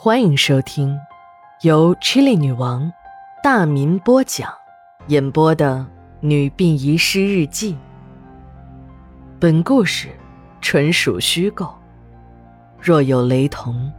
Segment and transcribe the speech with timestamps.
[0.00, 0.96] 欢迎收听
[1.62, 2.92] 由 Chili 女王
[3.42, 4.48] 大民播讲、
[5.08, 5.78] 演播的
[6.20, 7.74] 《女病遗失日记》。
[9.40, 10.10] 本故事
[10.60, 11.74] 纯属虚构，
[12.80, 13.92] 若有雷同，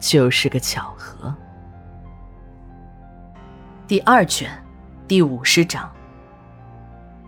[0.00, 1.34] 就是个巧合。
[3.86, 4.50] 第二卷
[5.06, 5.86] 第五十章。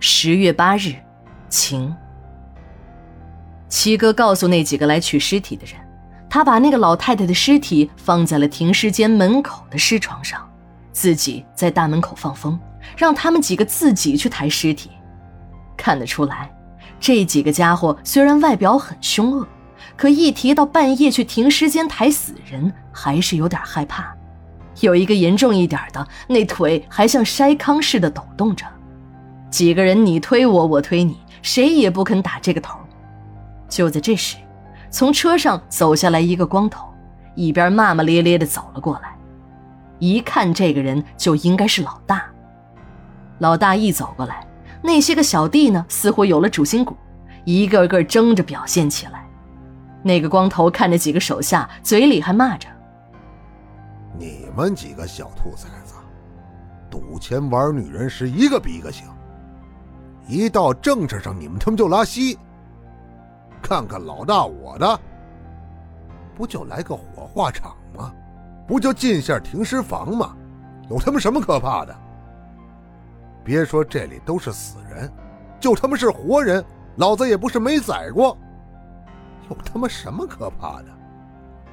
[0.01, 0.95] 十月八日，
[1.51, 1.95] 晴。
[3.69, 5.79] 七哥告诉那几个来取尸体的人，
[6.31, 10.47] 他把那个老太太的尸体放在了停尸间门口的尸床上，
[10.93, 12.59] 自己在大门口放风，
[12.97, 14.91] 让他们几个自己去抬尸体。
[15.77, 16.51] 看得出来，
[17.01, 19.47] 这几个家伙虽然外表很凶恶，
[19.97, 24.15] 可一提到半夜去停尸间抬死人，还是有点害怕。
[24.81, 28.65] 有一个严重一点的，那腿还像筛糠似的抖动着。
[29.51, 32.79] 几个人你推我，我推你，谁也不肯打这个头。
[33.69, 34.37] 就在这时，
[34.91, 36.89] 从车上走下来一个光头，
[37.35, 39.17] 一边骂骂咧咧的走了过来。
[39.99, 42.25] 一看这个人就应该是老大。
[43.39, 44.47] 老大一走过来，
[44.83, 46.97] 那些个小弟呢，似乎有了主心骨，
[47.45, 49.25] 一个个争着表现起来。
[50.03, 52.69] 那个光头看着几个手下，嘴里还骂着
[54.17, 55.95] ：“你们几个小兔崽子，
[56.89, 59.07] 赌钱玩女人是一个比一个行。
[60.27, 62.39] 一到正事上，你们他妈就拉稀。”
[63.63, 65.01] 看看老大我的，
[66.37, 68.13] 不就来个火化场吗？
[68.67, 70.37] 不就进下停尸房吗？
[70.91, 71.95] 有他妈什么可怕的？
[73.45, 75.11] 别说这里都是死人，
[75.59, 76.65] 就他妈是活人，
[76.97, 78.37] 老子也不是没宰过。
[79.49, 80.87] 有他妈什么可怕的？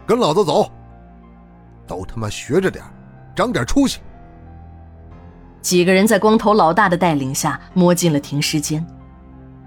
[0.06, 0.72] 跟老子走！
[1.86, 2.84] 都他妈学着点，
[3.36, 4.00] 长点出息。
[5.62, 8.86] 几个人在光头老大的带领下摸进了停尸间，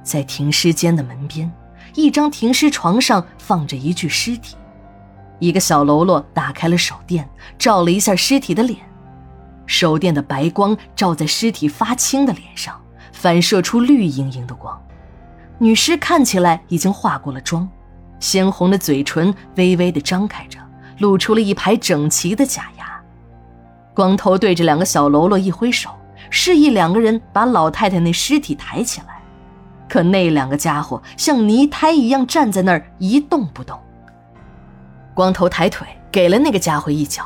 [0.02, 1.50] 在停尸间的门边。
[1.98, 4.54] 一张停尸床上放着一具尸体，
[5.40, 8.78] 一个小喽啰打开了手电，照了一下尸体的脸，
[9.66, 12.80] 手电的白光照在尸体发青的脸上，
[13.12, 14.80] 反射出绿莹莹的光。
[15.58, 17.68] 女尸看起来已经化过了妆，
[18.20, 20.60] 鲜红的嘴唇微微的张开着，
[21.00, 23.02] 露出了一排整齐的假牙。
[23.92, 25.90] 光头对着两个小喽啰一挥手，
[26.30, 29.17] 示意两个人把老太太那尸体抬起来。
[29.88, 33.78] 可那两个家伙像泥胎一样站在那儿一动不动。
[35.14, 37.24] 光头抬腿给了那个家伙一脚，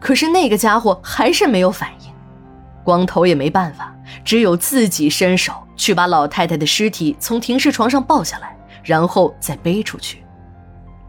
[0.00, 2.12] 可是那个家伙还是没有反应。
[2.82, 10.22] 光头也没办法，只有自己伸手去把老太太的尸体从停尸床上抱下来，然后再背出去。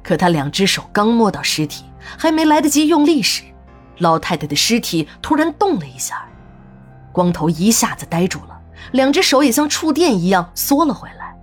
[0.02, 1.86] 可他两只手刚摸到尸体，
[2.18, 3.44] 还没来得及用力时，
[3.98, 6.26] 老太太的尸体突然动了一下，
[7.12, 8.55] 光头一下子呆住了。
[8.92, 11.36] 两只手也像触电一样缩了回来。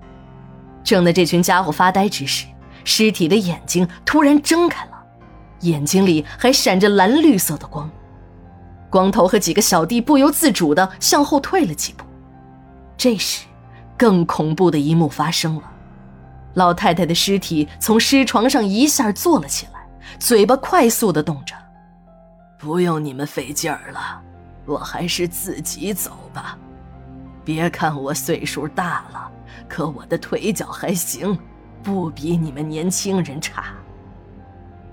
[0.84, 2.46] 正在这群家伙发呆之时，
[2.84, 4.92] 尸体的眼睛突然睁开了，
[5.60, 7.88] 眼睛里还闪着蓝绿色的光。
[8.90, 12.04] 光头和几个小弟不由自主地向后退了几步。
[12.96, 13.46] 这时，
[13.96, 15.62] 更恐怖的一幕发生了：
[16.54, 19.86] 老太太的尸体从尸床上一下坐了起来，
[20.18, 21.54] 嘴巴快速地动着。
[22.58, 24.20] 不用你们费劲儿了，
[24.66, 26.58] 我还是自己走吧。
[27.44, 29.30] 别看我岁数大了，
[29.68, 31.38] 可我的腿脚还行，
[31.82, 33.64] 不比你们年轻人差。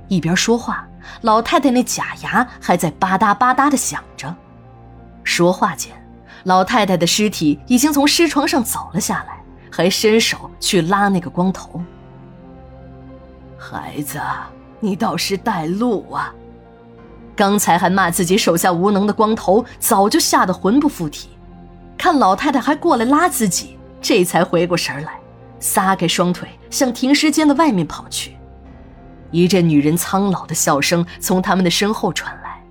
[0.08, 0.88] 一边说话，
[1.22, 4.36] 老太太那假牙还在吧嗒吧嗒的响着。
[5.24, 5.94] 说话间，
[6.46, 9.40] 老太太的尸体已经从尸床上走了下来，
[9.72, 11.80] 还伸手去拉那个光头。
[13.58, 14.20] 孩子，
[14.80, 16.34] 你倒是带路啊！
[17.36, 21.30] 刚才还骂自己手下无能的光头，早就吓得魂不附体。
[22.10, 25.20] 看老太太还过来拉自己，这才回过神来，
[25.60, 28.36] 撒开双腿向停尸间的外面跑去。
[29.30, 32.64] 一阵女人苍老的笑声从他们的身后传来，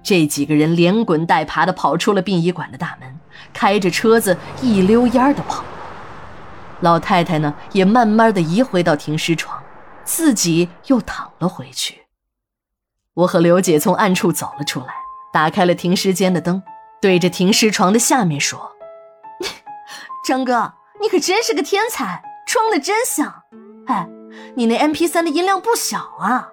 [0.00, 3.18] 这几个人连滚带爬地跑出了殡仪馆的大门，
[3.52, 5.64] 开着车子一溜烟地跑。
[6.82, 9.60] 老太太呢，也慢慢地移回到停尸床，
[10.04, 12.02] 自己又躺了回去。
[13.14, 14.94] 我和刘姐从暗处走了出来，
[15.32, 16.62] 打开了停尸间的灯。
[17.02, 18.76] 对着停尸床的下面说
[20.24, 23.42] ：“张哥，你可真是个天才，装的真像。
[23.86, 24.08] 哎，
[24.54, 26.48] 你那 M P 三的音量不小啊。”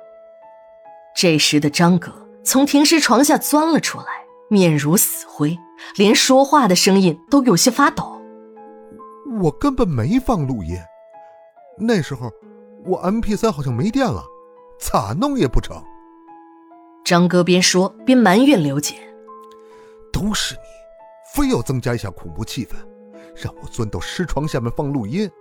[1.15, 4.05] 这时的张哥从停尸床下钻了出来，
[4.49, 5.55] 面如死灰，
[5.95, 8.19] 连说话的声音都有些发抖。
[9.39, 10.75] 我根本没放录音，
[11.77, 12.31] 那时候
[12.85, 14.23] 我 M P 三好像没电了，
[14.79, 15.79] 咋弄也不成。
[17.05, 18.95] 张哥边说边埋怨刘姐。
[20.19, 20.62] 都是你，
[21.33, 22.74] 非要增加一下恐怖气氛，
[23.33, 25.31] 让我钻到尸床下面放录音。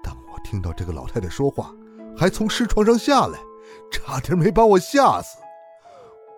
[0.00, 1.74] 当我听到这个老太太说话，
[2.16, 3.40] 还从尸床上下来，
[3.90, 5.38] 差点没把我吓死。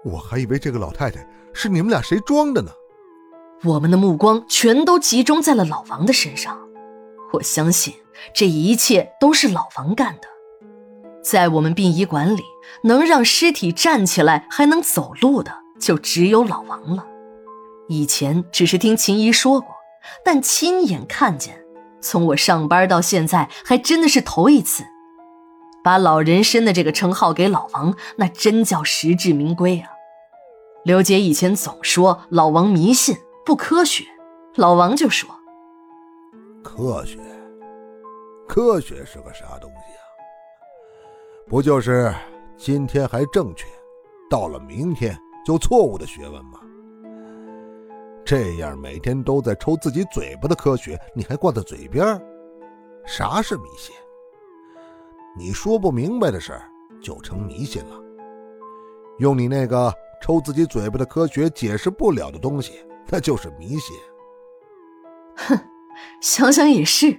[0.03, 2.71] 我还以为这个老太太是你们俩谁装的呢。
[3.65, 6.59] 我们的目光全都集中在了老王的身上。
[7.35, 7.95] 我相信
[8.35, 10.29] 这一切都是老王干的。
[11.23, 12.43] 在我们殡仪馆里，
[12.85, 17.07] 能让尸体站起来还能走路的，就只有老王了。
[17.93, 19.69] 以前只是听秦姨说过，
[20.25, 21.63] 但亲眼看见，
[22.01, 24.83] 从我上班到现在，还真的是头一次。
[25.85, 29.91] 把老人参的这个称号给老王，那真叫实至名归啊！
[30.85, 34.05] 刘姐以前总说老王迷信不科学，
[34.55, 35.29] 老王就说
[36.65, 37.19] ：“科学，
[38.49, 40.03] 科学是个啥东西啊？”
[41.47, 42.15] 不就是
[42.57, 43.67] 今天还正确，
[44.31, 46.61] 到了明天就错误的学问吗？
[48.25, 52.21] 这样每天都在抽自己嘴巴的科学，你还挂在嘴边？
[53.05, 53.95] 啥是迷信？
[55.37, 56.53] 你说不明白的事
[57.03, 57.97] 就成迷信了。
[59.19, 63.97] 用你那个抽自己嘴巴的科学解释不了的东西，那就是迷信。
[65.37, 65.59] 哼，
[66.23, 67.19] 想想也是，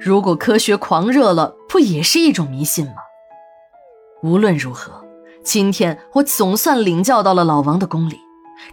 [0.00, 2.94] 如果科学狂热了，不也是一种迷信吗？
[4.22, 5.04] 无论如何，
[5.44, 8.18] 今天我总算领教到了老王的功力，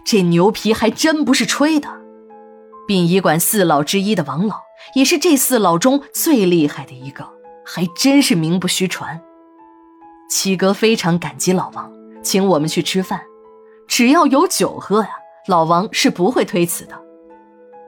[0.04, 1.88] 这牛皮还真不是吹的。
[2.86, 4.60] 殡仪馆四老之一的王老，
[4.94, 7.28] 也是这四老中最厉害的一个，
[7.64, 9.20] 还真是名不虚传。
[10.30, 11.90] 七哥非常感激老王，
[12.22, 13.20] 请我们去吃饭，
[13.88, 15.10] 只要有酒喝呀，
[15.48, 17.00] 老王是不会推辞的。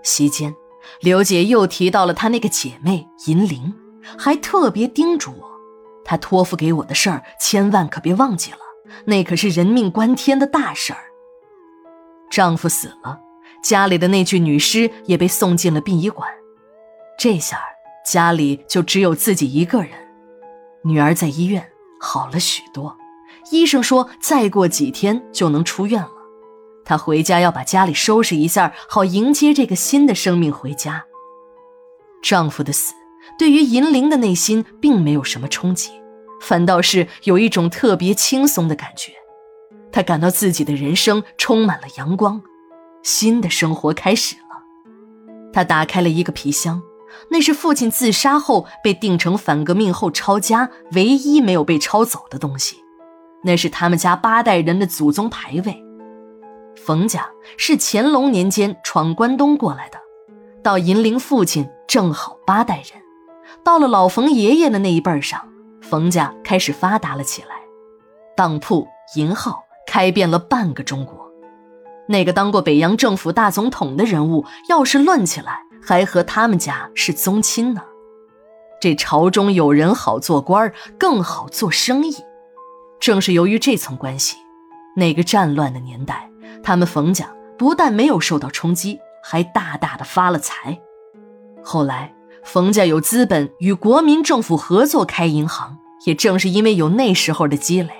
[0.02, 0.54] 席间，
[1.00, 3.74] 刘姐又提到了她那个姐妹银玲，
[4.16, 5.48] 还特别叮嘱我。
[6.04, 8.58] 她托付给我的事儿，千万可别忘记了，
[9.04, 10.98] 那可是人命关天的大事儿。
[12.30, 13.18] 丈夫死了，
[13.62, 16.28] 家里的那具女尸也被送进了殡仪馆，
[17.18, 17.60] 这下
[18.06, 19.90] 家里就只有自己一个人。
[20.84, 21.68] 女儿在医院
[22.00, 22.96] 好了许多，
[23.50, 26.10] 医生说再过几天就能出院了。
[26.84, 31.04] 她回家要把家里收拾一下，好迎接这个新的生命回家。
[32.22, 32.94] 丈夫的死。
[33.38, 35.90] 对于银铃的内心并没有什么冲击，
[36.40, 39.12] 反倒是有一种特别轻松的感觉。
[39.98, 42.40] 他感到自己的人生充满了阳光，
[43.02, 44.42] 新的生活开始了。
[45.52, 46.80] 他打开了一个皮箱，
[47.32, 52.76] 那是父亲自杀后被定成反革命后抄家唯一没有被抄走的东西，
[53.42, 55.84] 那是他们家八代人的祖宗牌位。
[56.76, 59.98] 冯家是乾隆年间闯关东过来的，
[60.62, 63.02] 到银铃父亲正好八代人。
[63.64, 65.44] 到了老冯爷爷的那一辈上，
[65.82, 67.56] 冯家开始发达了起来，
[68.36, 68.86] 当铺、
[69.16, 71.32] 银号开遍了半个中国。
[72.06, 77.80] 那个当过北洋政府大总统的人物，要是论起来，还和他们家是宗亲呢。
[78.80, 82.14] 这朝中有人好做官更好做生意。
[83.00, 84.36] 正是由于这层关系，
[84.94, 86.30] 那个战乱的年代，
[86.62, 90.78] 他们冯家不但没有受到冲击，还大大的发了财。
[91.64, 92.14] 后来。
[92.44, 95.76] 冯家有资本与国民政府合作开银行，
[96.06, 97.90] 也正是因为有那时候的积累。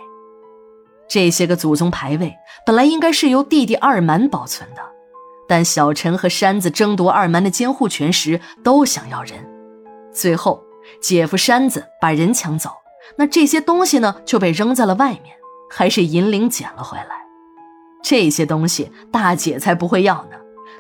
[1.09, 4.83] 这些个祖宗牌位本来应该是由弟弟二蛮保存的，
[5.49, 9.39] 但小陈和山子争夺二蛮的监护权时都想要人，
[10.13, 10.63] 最后
[11.01, 12.71] 姐夫山子把人抢走，
[13.17, 15.37] 那这些东西呢就被扔在了外面，
[15.71, 17.27] 还是银铃捡了回来。
[18.03, 20.37] 这些东西大姐才不会要呢，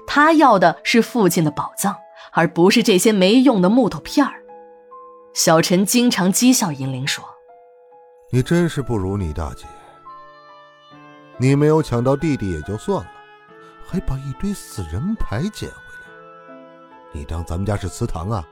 [0.06, 1.96] 她要的是父亲的宝藏。
[2.30, 4.34] 而不是这些没用的木头片儿。
[5.32, 7.24] 小陈经常讥笑银铃说
[8.30, 9.64] ：“你真是不如你大姐。
[11.38, 13.10] 你没有抢到弟弟也就算了，
[13.86, 16.56] 还把一堆死人牌捡回来。
[17.12, 18.44] 你当咱们家是祠堂啊？”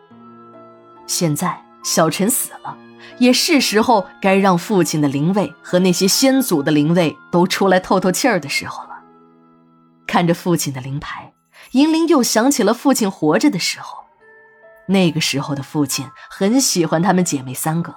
[1.07, 2.77] 现在小陈死了，
[3.19, 8.91] 也是时候该让父亲的灵位和那些先祖的灵位都出来透透气儿的时候了。
[10.07, 11.33] 看着父亲的灵牌。
[11.73, 14.05] 银铃又想起了父亲活着的时候，
[14.87, 17.93] 那个时候的父亲很喜欢她们姐妹三个，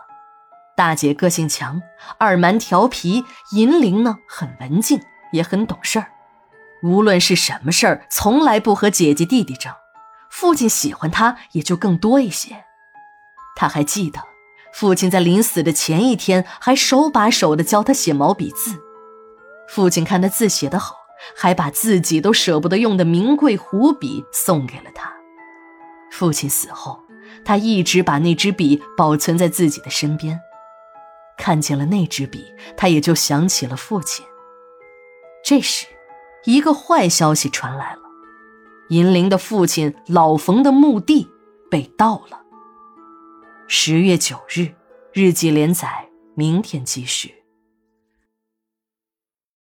[0.79, 1.81] 大姐个性强，
[2.17, 5.01] 二蛮调皮，银铃呢很文静，
[5.33, 6.07] 也很懂事儿，
[6.81, 9.73] 无论是什么事儿，从来不和姐姐弟弟争，
[10.31, 12.63] 父亲喜欢她也就更多一些。
[13.57, 14.21] 他还记得，
[14.73, 18.81] 父亲在临死的前一天还手把手的教他写毛笔字，
[19.67, 20.95] 父亲看他字写得好。
[21.35, 25.11] 还把自己都舍不得用的名贵湖笔送给了他。
[26.09, 27.03] 父亲死后，
[27.43, 30.39] 他一直把那支笔保存在自己的身边。
[31.39, 34.25] 看见了那支笔，他也就想起了父亲。
[35.41, 35.87] 这时，
[36.43, 38.01] 一个坏消息传来了：
[38.89, 41.29] 银铃的父亲老冯的墓地
[41.71, 42.41] 被盗了。
[43.67, 44.73] 十月九日，
[45.13, 47.38] 日记连载，明天继续。